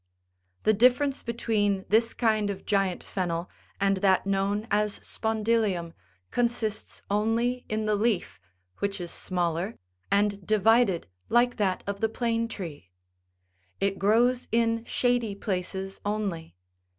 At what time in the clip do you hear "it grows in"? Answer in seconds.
13.79-14.83